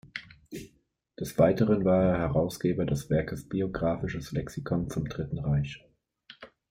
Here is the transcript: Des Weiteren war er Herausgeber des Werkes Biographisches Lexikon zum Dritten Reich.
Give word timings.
Des 1.19 1.37
Weiteren 1.37 1.85
war 1.85 2.01
er 2.03 2.17
Herausgeber 2.17 2.85
des 2.85 3.11
Werkes 3.11 3.47
Biographisches 3.47 4.31
Lexikon 4.31 4.89
zum 4.89 5.07
Dritten 5.07 5.37
Reich. 5.37 5.85